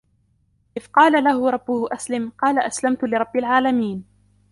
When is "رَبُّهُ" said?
1.49-1.87